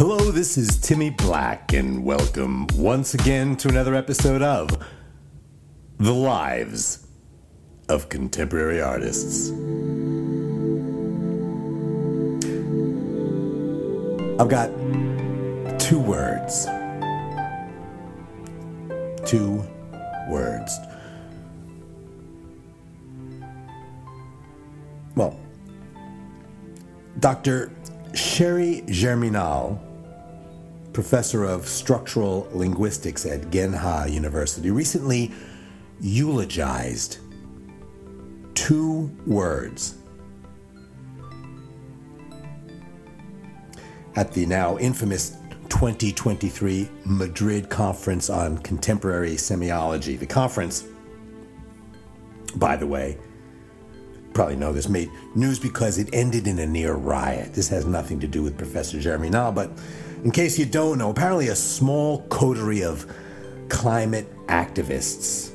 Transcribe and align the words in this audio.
Hello, 0.00 0.30
this 0.30 0.56
is 0.56 0.78
Timmy 0.78 1.10
Black, 1.10 1.74
and 1.74 2.02
welcome 2.02 2.66
once 2.74 3.12
again 3.12 3.54
to 3.56 3.68
another 3.68 3.94
episode 3.94 4.40
of 4.40 4.82
The 5.98 6.14
Lives 6.14 7.06
of 7.90 8.08
Contemporary 8.08 8.80
Artists. 8.80 9.50
I've 14.40 14.48
got 14.48 14.70
two 15.78 15.98
words. 15.98 16.64
Two 19.26 19.62
words. 20.30 20.78
Well, 25.14 25.38
Dr. 27.18 27.70
Sherry 28.14 28.82
Germinal, 28.88 29.89
professor 30.92 31.44
of 31.44 31.68
structural 31.68 32.48
linguistics 32.52 33.26
at 33.26 33.50
Genha 33.50 34.06
University, 34.08 34.70
recently 34.70 35.30
eulogized 36.00 37.18
two 38.54 39.10
words 39.26 39.96
at 44.16 44.32
the 44.32 44.44
now 44.46 44.76
infamous 44.78 45.36
2023 45.68 46.88
Madrid 47.04 47.70
Conference 47.70 48.28
on 48.28 48.58
Contemporary 48.58 49.32
Semiology. 49.32 50.18
The 50.18 50.26
conference, 50.26 50.84
by 52.56 52.76
the 52.76 52.86
way, 52.86 53.16
probably 54.34 54.56
know 54.56 54.72
this, 54.72 54.88
made 54.88 55.10
news 55.34 55.58
because 55.58 55.98
it 55.98 56.08
ended 56.12 56.46
in 56.46 56.58
a 56.58 56.66
near 56.66 56.94
riot. 56.94 57.54
This 57.54 57.68
has 57.68 57.86
nothing 57.86 58.18
to 58.20 58.26
do 58.26 58.42
with 58.42 58.58
Professor 58.58 59.00
Germinal, 59.00 59.52
but 59.52 59.70
in 60.24 60.30
case 60.30 60.58
you 60.58 60.66
don't 60.66 60.98
know, 60.98 61.10
apparently 61.10 61.48
a 61.48 61.56
small 61.56 62.22
coterie 62.28 62.82
of 62.82 63.06
climate 63.68 64.28
activists 64.46 65.52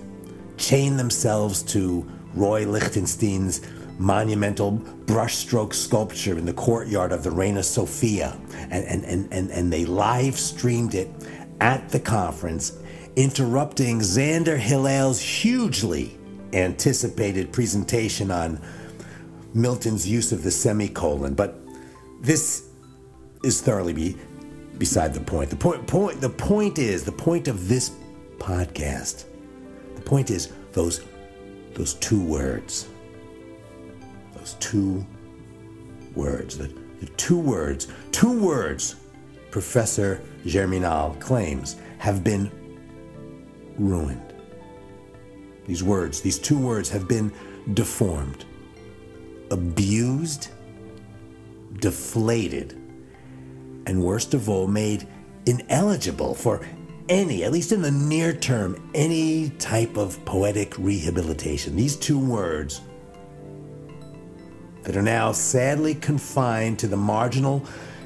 chained 0.57 0.97
themselves 0.97 1.61
to 1.61 2.09
Roy 2.33 2.65
Lichtenstein's 2.65 3.61
monumental 3.99 4.73
brushstroke 5.05 5.73
sculpture 5.73 6.37
in 6.37 6.45
the 6.45 6.53
courtyard 6.53 7.11
of 7.11 7.23
the 7.23 7.31
Reina 7.31 7.63
Sofia, 7.63 8.37
and, 8.69 8.85
and, 8.85 9.03
and, 9.05 9.31
and, 9.31 9.51
and 9.51 9.71
they 9.71 9.85
live 9.85 10.37
streamed 10.37 10.95
it 10.95 11.09
at 11.61 11.89
the 11.89 11.99
conference, 11.99 12.77
interrupting 13.15 13.99
Xander 13.99 14.57
Hillel's 14.57 15.21
hugely 15.21 16.17
anticipated 16.53 17.53
presentation 17.53 18.31
on 18.31 18.61
Milton's 19.53 20.07
use 20.07 20.31
of 20.31 20.43
the 20.43 20.51
semicolon. 20.51 21.33
But 21.33 21.57
this 22.21 22.69
is 23.43 23.61
thoroughly 23.61 24.17
beside 24.77 25.13
the 25.13 25.19
point. 25.19 25.49
The 25.49 25.55
point, 25.55 25.87
point. 25.87 26.21
The 26.21 26.29
point 26.29 26.79
is 26.79 27.03
the 27.03 27.11
point 27.11 27.47
of 27.47 27.67
this 27.67 27.91
podcast. 28.37 29.25
The 29.95 30.01
point 30.01 30.29
is 30.29 30.51
those 30.73 31.01
those 31.73 31.95
two 31.95 32.21
words 32.21 32.87
those 34.45 34.53
two 34.59 35.03
words, 36.13 36.55
the, 36.55 36.67
the 36.99 37.07
two 37.17 37.39
words, 37.39 37.87
two 38.11 38.39
words 38.39 38.95
Professor 39.49 40.21
Germinal 40.45 41.15
claims 41.19 41.77
have 41.97 42.23
been 42.23 42.51
ruined. 43.79 44.21
These 45.65 45.81
words, 45.81 46.21
these 46.21 46.37
two 46.37 46.59
words 46.59 46.89
have 46.89 47.07
been 47.07 47.31
deformed, 47.73 48.45
abused, 49.49 50.49
deflated, 51.79 52.79
and 53.85 54.03
worst 54.03 54.33
of 54.33 54.49
all, 54.49 54.67
made 54.67 55.07
ineligible 55.45 56.33
for 56.33 56.61
any, 57.09 57.43
at 57.43 57.51
least 57.51 57.71
in 57.71 57.81
the 57.81 57.91
near 57.91 58.33
term, 58.33 58.89
any 58.95 59.49
type 59.51 59.97
of 59.97 60.23
poetic 60.25 60.77
rehabilitation. 60.77 61.75
These 61.75 61.95
two 61.97 62.19
words 62.19 62.81
that 64.83 64.95
are 64.95 65.01
now 65.01 65.31
sadly 65.31 65.95
confined 65.95 66.79
to 66.79 66.87
the 66.87 66.97
marginal 66.97 67.65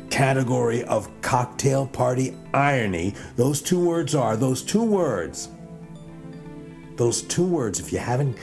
category 0.09 0.83
of 0.85 1.09
cocktail 1.21 1.85
party 1.85 2.35
irony. 2.53 3.13
Those 3.35 3.61
two 3.61 3.79
words 3.79 4.15
are, 4.15 4.35
those 4.35 4.63
two 4.63 4.83
words, 4.83 5.49
those 6.95 7.21
two 7.21 7.45
words, 7.45 7.79
if 7.79 7.93
you 7.93 7.99
haven't 7.99 8.37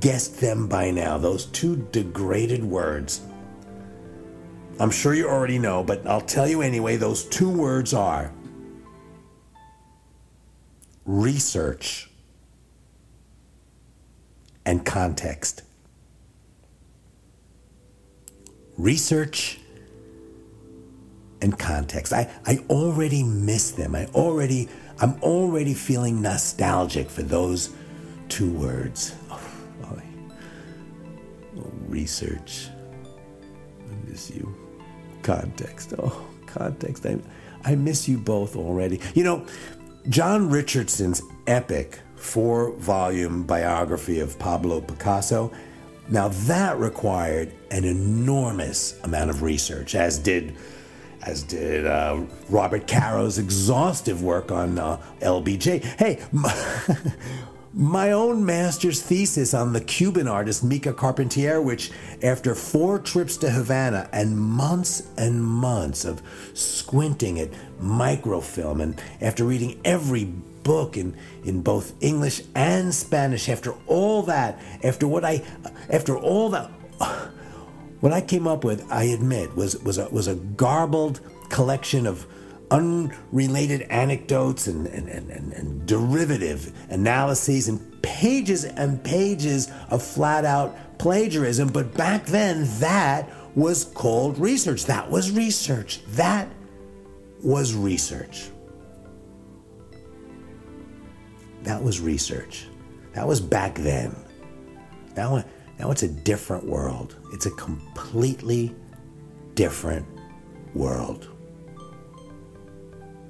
guessed 0.00 0.40
them 0.40 0.66
by 0.66 0.90
now, 0.90 1.16
those 1.16 1.46
two 1.46 1.88
degraded 1.92 2.64
words. 2.64 3.20
I'm 4.78 4.90
sure 4.90 5.14
you 5.14 5.28
already 5.28 5.58
know, 5.58 5.82
but 5.82 6.06
I'll 6.06 6.20
tell 6.20 6.48
you 6.48 6.62
anyway, 6.62 6.96
those 6.96 7.24
two 7.24 7.50
words 7.50 7.94
are 7.94 8.30
research 11.04 12.10
and 14.64 14.84
context. 14.84 15.62
research 18.76 19.58
and 21.42 21.58
context. 21.58 22.12
I, 22.12 22.30
I 22.46 22.58
already 22.70 23.22
miss 23.22 23.72
them. 23.72 23.94
I 23.94 24.06
already 24.06 24.68
I'm 24.98 25.20
already 25.22 25.74
feeling 25.74 26.22
nostalgic 26.22 27.10
for 27.10 27.22
those 27.22 27.74
two 28.30 28.50
words. 28.50 29.14
Oh, 29.30 29.40
oh, 29.84 31.70
research. 31.86 32.68
I 33.04 34.08
miss 34.10 34.30
you. 34.30 34.54
Context. 35.26 35.92
Oh, 35.98 36.26
context. 36.46 37.04
I, 37.04 37.18
I 37.64 37.74
miss 37.74 38.08
you 38.08 38.16
both 38.16 38.56
already. 38.56 39.00
You 39.14 39.24
know, 39.24 39.46
John 40.08 40.48
Richardson's 40.48 41.20
epic 41.46 41.98
four 42.14 42.72
volume 42.74 43.42
biography 43.42 44.20
of 44.20 44.38
Pablo 44.38 44.80
Picasso 44.80 45.52
now 46.08 46.28
that 46.28 46.78
required 46.78 47.52
an 47.70 47.84
enormous 47.84 48.98
amount 49.02 49.30
of 49.30 49.42
research, 49.42 49.94
as 49.94 50.18
did 50.18 50.56
as 51.22 51.42
did 51.42 51.86
uh, 51.86 52.20
Robert 52.48 52.86
Caro's 52.86 53.38
exhaustive 53.38 54.22
work 54.22 54.52
on 54.52 54.78
uh, 54.78 55.02
LBJ. 55.20 55.82
Hey, 55.82 56.22
my, 56.32 56.54
my, 57.72 58.12
own 58.12 58.44
master's 58.44 59.02
thesis 59.02 59.54
on 59.54 59.72
the 59.72 59.80
Cuban 59.80 60.28
artist 60.28 60.64
Mica 60.64 60.92
Carpentier, 60.92 61.60
which, 61.60 61.90
after 62.22 62.54
four 62.54 62.98
trips 62.98 63.36
to 63.38 63.50
Havana 63.50 64.08
and 64.12 64.38
months 64.38 65.02
and 65.16 65.44
months 65.44 66.04
of 66.04 66.22
squinting 66.54 67.38
at 67.38 67.50
microfilm, 67.80 68.80
and 68.80 69.00
after 69.20 69.44
reading 69.44 69.80
every 69.84 70.24
book 70.66 70.96
in, 70.96 71.16
in 71.44 71.62
both 71.62 71.92
English 72.02 72.42
and 72.54 72.92
Spanish. 72.92 73.48
After 73.48 73.74
all 73.86 74.22
that, 74.24 74.60
after 74.82 75.06
what 75.06 75.24
I, 75.24 75.42
after 75.88 76.18
all 76.18 76.50
that, 76.50 76.70
what 78.00 78.12
I 78.12 78.20
came 78.20 78.48
up 78.48 78.64
with, 78.64 78.84
I 78.90 79.04
admit, 79.04 79.54
was 79.54 79.78
was 79.78 79.98
a, 79.98 80.08
was 80.08 80.26
a 80.26 80.34
garbled 80.34 81.20
collection 81.50 82.06
of 82.06 82.26
unrelated 82.70 83.82
anecdotes 83.82 84.66
and, 84.66 84.86
and, 84.88 85.08
and, 85.08 85.52
and, 85.52 85.86
derivative 85.86 86.72
analyses 86.90 87.68
and 87.68 88.02
pages 88.02 88.64
and 88.64 89.02
pages 89.04 89.70
of 89.90 90.02
flat 90.02 90.44
out 90.44 90.76
plagiarism. 90.98 91.68
But 91.68 91.94
back 91.94 92.26
then, 92.26 92.66
that 92.80 93.30
was 93.54 93.84
called 93.84 94.38
research. 94.38 94.84
That 94.86 95.10
was 95.10 95.30
research. 95.30 96.04
That 96.08 96.48
was 97.42 97.74
research. 97.74 98.50
That 101.62 101.82
was 101.82 102.00
research. 102.00 102.66
That 103.12 103.26
was 103.26 103.40
back 103.40 103.76
then. 103.76 104.14
Now, 105.16 105.44
now 105.78 105.90
it's 105.90 106.02
a 106.02 106.08
different 106.08 106.64
world. 106.64 107.16
It's 107.32 107.46
a 107.46 107.50
completely 107.52 108.74
different 109.54 110.06
world. 110.74 111.35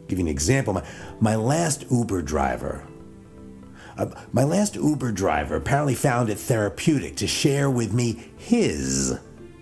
Give 0.08 0.18
you 0.18 0.24
an 0.24 0.30
example. 0.30 0.74
My, 0.74 0.84
my 1.20 1.36
last 1.36 1.84
Uber 1.90 2.22
driver, 2.22 2.86
uh, 3.98 4.06
my 4.32 4.44
last 4.44 4.76
Uber 4.76 5.12
driver 5.12 5.56
apparently 5.56 5.94
found 5.94 6.28
it 6.28 6.38
therapeutic 6.38 7.16
to 7.16 7.26
share 7.26 7.70
with 7.70 7.92
me 7.92 8.30
his 8.36 9.18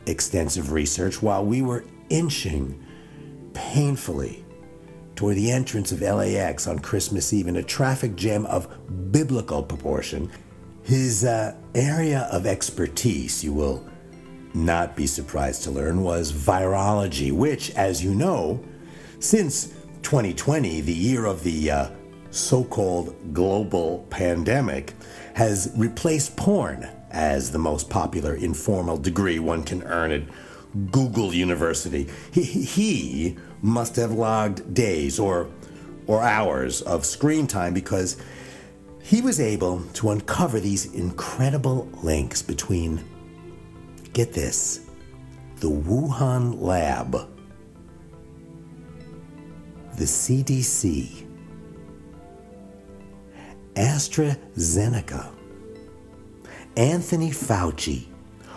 extensive 0.06 0.72
research 0.72 1.22
while 1.22 1.44
we 1.44 1.62
were 1.62 1.84
inching 2.10 2.84
painfully 3.54 4.44
toward 5.16 5.36
the 5.36 5.50
entrance 5.50 5.92
of 5.92 6.02
LAX 6.02 6.66
on 6.66 6.78
Christmas 6.78 7.32
Eve 7.32 7.46
in 7.46 7.56
a 7.56 7.62
traffic 7.62 8.16
jam 8.16 8.44
of 8.46 8.68
biblical 9.12 9.62
proportion. 9.62 10.30
His 10.82 11.24
uh, 11.24 11.54
area 11.74 12.28
of 12.30 12.46
expertise, 12.46 13.42
you 13.42 13.52
will 13.52 13.86
not 14.52 14.96
be 14.96 15.06
surprised 15.06 15.62
to 15.64 15.70
learn, 15.70 16.02
was 16.02 16.32
virology, 16.32 17.32
which, 17.32 17.70
as 17.70 18.04
you 18.04 18.14
know, 18.14 18.62
since 19.20 19.72
2020, 20.04 20.82
the 20.82 20.92
year 20.92 21.24
of 21.24 21.42
the 21.42 21.70
uh, 21.70 21.90
so 22.30 22.62
called 22.62 23.16
global 23.32 24.06
pandemic, 24.10 24.92
has 25.34 25.72
replaced 25.76 26.36
porn 26.36 26.88
as 27.10 27.50
the 27.50 27.58
most 27.58 27.88
popular 27.88 28.34
informal 28.34 28.96
degree 28.96 29.38
one 29.38 29.62
can 29.62 29.82
earn 29.84 30.12
at 30.12 30.22
Google 30.90 31.32
University. 31.32 32.08
He, 32.32 32.42
he 32.42 33.36
must 33.62 33.96
have 33.96 34.12
logged 34.12 34.74
days 34.74 35.18
or, 35.18 35.48
or 36.06 36.22
hours 36.22 36.82
of 36.82 37.06
screen 37.06 37.46
time 37.46 37.72
because 37.72 38.16
he 39.02 39.20
was 39.20 39.40
able 39.40 39.82
to 39.94 40.10
uncover 40.10 40.60
these 40.60 40.92
incredible 40.94 41.88
links 42.02 42.42
between, 42.42 43.02
get 44.12 44.32
this, 44.32 44.86
the 45.60 45.70
Wuhan 45.70 46.60
lab, 46.60 47.28
the 49.96 50.04
CDC, 50.04 51.26
AstraZeneca, 53.74 55.30
Anthony 56.76 57.30
Fauci, 57.30 58.06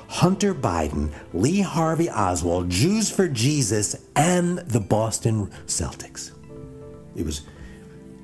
Hunter 0.08 0.56
Biden, 0.56 1.12
Lee 1.34 1.62
Harvey 1.62 2.10
Oswald, 2.10 2.70
Jews 2.70 3.12
for 3.12 3.28
Jesus, 3.28 4.08
and 4.16 4.60
the 4.60 4.80
Boston 4.80 5.52
Celtics. 5.66 6.32
It 7.16 7.26
was 7.26 7.42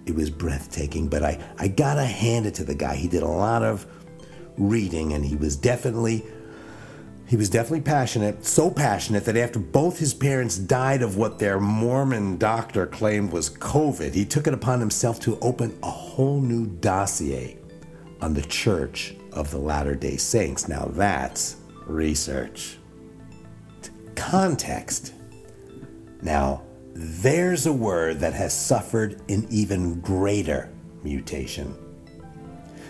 it 0.06 0.14
was 0.16 0.30
breathtaking, 0.30 1.08
but 1.08 1.24
I, 1.24 1.42
I 1.58 1.70
gotta 1.70 2.06
hand 2.06 2.46
it 2.46 2.54
to 2.56 2.66
the 2.66 2.76
guy. 2.76 2.96
He 2.96 3.08
did 3.08 3.24
a 3.24 3.28
lot 3.28 3.64
of 3.64 3.86
reading 4.58 5.14
and 5.14 5.24
he 5.26 5.36
was 5.36 5.56
definitely 5.56 6.26
he 7.34 7.38
was 7.38 7.50
definitely 7.50 7.82
passionate, 7.82 8.46
so 8.46 8.70
passionate 8.70 9.26
that 9.26 9.36
after 9.36 9.58
both 9.58 9.98
his 9.98 10.14
parents 10.14 10.56
died 10.56 11.02
of 11.02 11.18
what 11.18 11.40
their 11.40 11.60
Mormon 11.60 12.38
doctor 12.38 12.86
claimed 12.86 13.32
was 13.32 13.50
COVID, 13.50 14.14
he 14.14 14.24
took 14.24 14.46
it 14.46 14.54
upon 14.54 14.80
himself 14.80 15.20
to 15.22 15.40
open 15.40 15.76
a 15.82 15.90
whole 15.90 16.40
new 16.40 16.68
dossier 16.68 17.58
on 18.22 18.36
the 18.36 18.44
Church 18.44 19.16
of 19.32 19.50
the 19.50 19.58
Latter 19.58 19.96
day 19.96 20.16
Saints. 20.16 20.68
Now 20.68 20.86
that's 20.92 21.56
research. 21.88 22.78
Context. 24.14 25.16
Now, 26.22 26.62
there's 26.94 27.66
a 27.66 27.74
word 27.74 28.20
that 28.20 28.34
has 28.34 28.54
suffered 28.54 29.24
an 29.28 29.48
even 29.50 30.02
greater 30.02 30.72
mutation. 31.02 31.76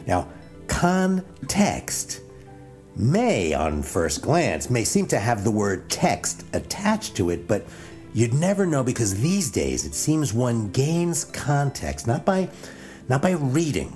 Now, 0.05 0.27
context 0.67 2.22
may, 2.95 3.53
on 3.53 3.81
first 3.81 4.21
glance, 4.21 4.69
may 4.69 4.83
seem 4.83 5.07
to 5.07 5.19
have 5.19 5.43
the 5.43 5.51
word 5.51 5.89
text 5.89 6.45
attached 6.53 7.15
to 7.15 7.29
it, 7.29 7.47
but 7.47 7.65
you'd 8.13 8.33
never 8.33 8.65
know 8.65 8.83
because 8.83 9.19
these 9.19 9.49
days 9.51 9.85
it 9.85 9.95
seems 9.95 10.33
one 10.33 10.69
gains 10.71 11.25
context 11.25 12.05
not 12.05 12.25
by 12.25 12.47
not 13.09 13.21
by 13.21 13.31
reading 13.31 13.93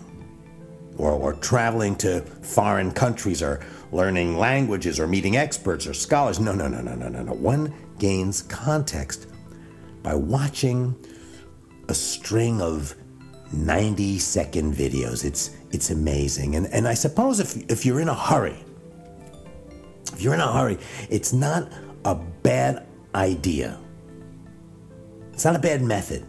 or, 0.97 1.11
or 1.11 1.33
traveling 1.33 1.95
to 1.95 2.21
foreign 2.41 2.91
countries 2.91 3.41
or 3.41 3.65
learning 3.91 4.37
languages 4.37 4.99
or 4.99 5.07
meeting 5.07 5.37
experts 5.37 5.87
or 5.87 5.93
scholars. 5.93 6.39
No, 6.39 6.53
no, 6.53 6.67
no, 6.67 6.81
no, 6.81 6.95
no, 6.95 7.07
no, 7.07 7.23
no. 7.23 7.33
One 7.33 7.73
gains 7.99 8.41
context 8.43 9.27
by 10.03 10.15
watching 10.15 10.95
a 11.87 11.93
string 11.93 12.61
of 12.61 12.95
90 13.53 14.19
second 14.19 14.73
videos. 14.73 15.23
It's 15.23 15.51
it's 15.71 15.89
amazing. 15.89 16.55
And 16.55 16.67
and 16.67 16.87
I 16.87 16.93
suppose 16.93 17.39
if 17.39 17.55
if 17.69 17.85
you're 17.85 18.01
in 18.01 18.09
a 18.09 18.15
hurry, 18.15 18.57
if 20.17 20.23
you're 20.23 20.33
in 20.33 20.39
a 20.39 20.51
hurry, 20.51 20.79
it's 21.09 21.31
not 21.31 21.71
a 22.03 22.15
bad 22.15 22.87
idea. 23.13 23.79
It's 25.31 25.45
not 25.45 25.55
a 25.55 25.59
bad 25.59 25.83
method 25.83 26.25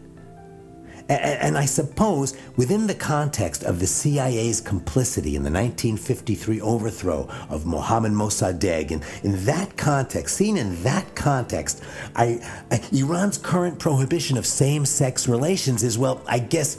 and 1.08 1.56
I 1.56 1.64
suppose 1.64 2.36
within 2.56 2.86
the 2.86 2.94
context 2.94 3.62
of 3.62 3.80
the 3.80 3.86
CIA's 3.86 4.60
complicity 4.60 5.36
in 5.36 5.42
the 5.42 5.50
1953 5.50 6.60
overthrow 6.60 7.28
of 7.48 7.64
Mohammad 7.64 8.12
Mossadegh, 8.12 8.90
and 8.90 9.02
in 9.22 9.44
that 9.46 9.76
context, 9.76 10.36
seen 10.36 10.56
in 10.56 10.82
that 10.82 11.14
context, 11.14 11.82
I, 12.14 12.40
I, 12.70 12.82
Iran's 12.92 13.38
current 13.38 13.78
prohibition 13.78 14.36
of 14.36 14.46
same 14.46 14.84
sex 14.84 15.26
relations 15.26 15.82
is, 15.82 15.96
well, 15.96 16.20
I 16.26 16.40
guess, 16.40 16.76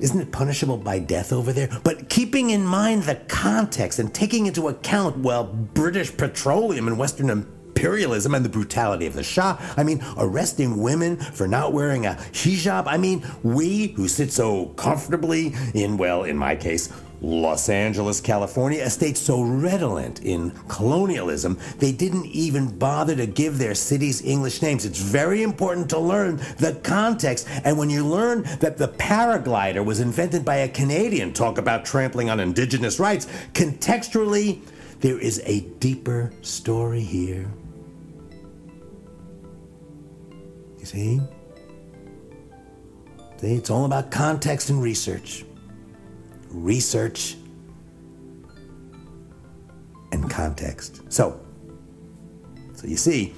isn't 0.00 0.20
it 0.20 0.32
punishable 0.32 0.76
by 0.76 0.98
death 0.98 1.32
over 1.32 1.52
there? 1.52 1.68
But 1.84 2.08
keeping 2.08 2.50
in 2.50 2.64
mind 2.64 3.04
the 3.04 3.16
context 3.28 3.98
and 3.98 4.12
taking 4.12 4.46
into 4.46 4.68
account, 4.68 5.18
well, 5.18 5.44
British 5.44 6.16
petroleum 6.16 6.88
and 6.88 6.98
Western 6.98 7.30
imperialism 7.30 8.34
and 8.34 8.44
the 8.44 8.48
brutality 8.48 9.06
of 9.06 9.14
the 9.14 9.22
Shah. 9.22 9.56
I 9.76 9.84
mean, 9.84 10.04
arresting 10.18 10.82
women 10.82 11.16
for 11.16 11.48
not 11.48 11.72
wearing 11.72 12.04
a 12.04 12.14
hijab. 12.32 12.84
I 12.86 12.98
mean, 12.98 13.24
we 13.42 13.88
who 13.88 14.06
sit 14.06 14.32
so 14.32 14.66
comfortably 14.76 15.54
in, 15.72 15.96
well, 15.96 16.24
in 16.24 16.36
my 16.36 16.56
case, 16.56 16.92
Los 17.22 17.68
Angeles, 17.68 18.20
California, 18.20 18.82
a 18.82 18.90
state 18.90 19.16
so 19.16 19.42
redolent 19.42 20.22
in 20.22 20.52
colonialism, 20.68 21.58
they 21.78 21.92
didn't 21.92 22.26
even 22.26 22.78
bother 22.78 23.14
to 23.14 23.26
give 23.26 23.58
their 23.58 23.74
cities 23.74 24.24
English 24.24 24.62
names. 24.62 24.86
It's 24.86 24.98
very 24.98 25.42
important 25.42 25.90
to 25.90 25.98
learn 25.98 26.36
the 26.58 26.80
context. 26.82 27.46
And 27.64 27.76
when 27.76 27.90
you 27.90 28.06
learn 28.06 28.44
that 28.60 28.78
the 28.78 28.88
paraglider 28.88 29.84
was 29.84 30.00
invented 30.00 30.44
by 30.44 30.56
a 30.56 30.68
Canadian, 30.68 31.32
talk 31.32 31.58
about 31.58 31.84
trampling 31.84 32.30
on 32.30 32.40
indigenous 32.40 32.98
rights, 32.98 33.26
contextually, 33.52 34.60
there 35.00 35.18
is 35.18 35.42
a 35.44 35.60
deeper 35.78 36.32
story 36.40 37.02
here. 37.02 37.50
You 40.78 40.86
see? 40.86 41.20
See, 43.36 43.54
it's 43.54 43.70
all 43.70 43.84
about 43.84 44.10
context 44.10 44.70
and 44.70 44.82
research. 44.82 45.44
Research 46.50 47.36
and 50.12 50.30
context. 50.30 51.02
So, 51.12 51.40
so 52.74 52.86
you 52.86 52.96
see, 52.96 53.34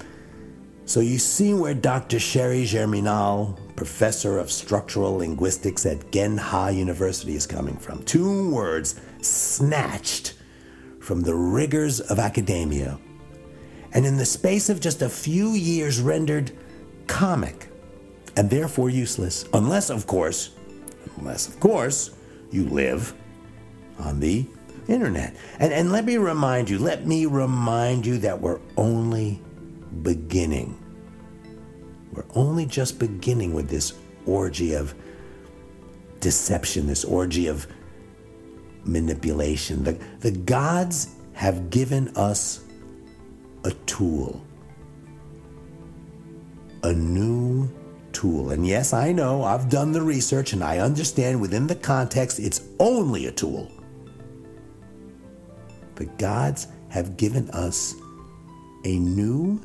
so 0.85 0.99
you 0.99 1.17
see 1.17 1.53
where 1.53 1.73
Dr. 1.73 2.19
Sherry 2.19 2.65
Germinal, 2.65 3.57
professor 3.75 4.37
of 4.37 4.51
structural 4.51 5.17
linguistics 5.17 5.85
at 5.85 6.11
Genha 6.11 6.71
University, 6.71 7.35
is 7.35 7.47
coming 7.47 7.77
from. 7.77 8.03
Two 8.03 8.49
words 8.49 8.99
snatched 9.21 10.33
from 10.99 11.21
the 11.21 11.35
rigors 11.35 11.99
of 11.99 12.19
academia, 12.19 12.99
and 13.93 14.05
in 14.05 14.17
the 14.17 14.25
space 14.25 14.69
of 14.69 14.79
just 14.79 15.01
a 15.01 15.09
few 15.09 15.49
years 15.51 16.01
rendered 16.01 16.51
comic 17.07 17.69
and 18.35 18.49
therefore 18.49 18.89
useless. 18.89 19.45
Unless, 19.53 19.89
of 19.89 20.07
course, 20.07 20.51
unless, 21.17 21.47
of 21.47 21.59
course, 21.59 22.11
you 22.53 22.65
live 22.65 23.13
on 23.99 24.19
the 24.19 24.45
internet. 24.87 25.35
And, 25.59 25.73
and 25.73 25.91
let 25.91 26.05
me 26.05 26.17
remind 26.17 26.69
you, 26.69 26.79
let 26.79 27.05
me 27.05 27.25
remind 27.25 28.05
you 28.05 28.17
that 28.19 28.39
we're 28.39 28.59
only 28.77 29.41
beginning. 30.01 30.77
We're 32.11 32.25
only 32.35 32.65
just 32.65 32.99
beginning 32.99 33.53
with 33.53 33.69
this 33.69 33.93
orgy 34.25 34.73
of 34.73 34.93
deception, 36.19 36.87
this 36.87 37.03
orgy 37.03 37.47
of 37.47 37.67
manipulation. 38.85 39.83
The, 39.83 39.99
the 40.19 40.31
gods 40.31 41.15
have 41.33 41.69
given 41.69 42.09
us 42.15 42.63
a 43.63 43.71
tool 43.85 44.45
a 46.83 46.93
new 46.93 47.69
tool. 48.23 48.51
And 48.51 48.65
yes, 48.65 48.93
I 48.93 49.11
know, 49.11 49.43
I've 49.43 49.69
done 49.69 49.91
the 49.91 50.01
research 50.01 50.53
and 50.53 50.63
I 50.63 50.77
understand 50.77 51.41
within 51.41 51.67
the 51.67 51.75
context 51.75 52.39
it's 52.39 52.61
only 52.79 53.25
a 53.25 53.31
tool. 53.33 53.69
But 55.95 56.17
gods 56.17 56.67
have 56.87 57.17
given 57.17 57.49
us 57.49 57.95
a 58.85 58.97
new, 58.97 59.59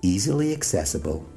easily 0.00 0.54
accessible, 0.54 1.28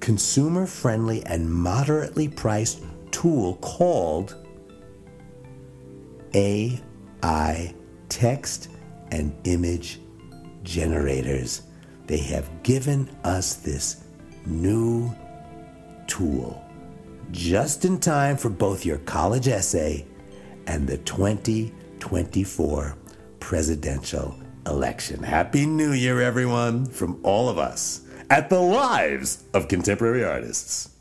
consumer 0.00 0.66
friendly, 0.66 1.24
and 1.24 1.50
moderately 1.50 2.28
priced 2.28 2.82
tool 3.10 3.54
called 3.62 4.36
AI 6.34 7.74
text 8.10 8.68
and 9.12 9.34
image 9.44 9.98
generators. 10.62 11.62
They 12.06 12.18
have 12.18 12.62
given 12.62 13.08
us 13.24 13.54
this 13.54 14.04
new 14.44 15.10
tool 16.18 16.60
just 17.30 17.84
in 17.84 18.00
time 18.00 18.36
for 18.36 18.50
both 18.50 18.84
your 18.84 18.98
college 18.98 19.46
essay 19.46 20.04
and 20.66 20.84
the 20.84 20.98
2024 20.98 22.96
presidential 23.38 24.34
election. 24.66 25.22
Happy 25.22 25.64
New 25.64 25.92
Year, 25.92 26.20
everyone, 26.20 26.86
from 26.86 27.20
all 27.22 27.48
of 27.48 27.56
us 27.56 28.00
at 28.30 28.50
the 28.50 28.58
Lives 28.58 29.44
of 29.54 29.68
Contemporary 29.68 30.24
Artists. 30.24 30.97